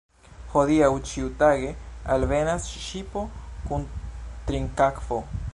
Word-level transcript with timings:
Hodiaŭ 0.53 0.87
ĉiutage 1.09 1.69
alvenas 2.15 2.67
ŝipo 2.87 3.25
kun 3.69 3.89
trinkakvo. 4.49 5.25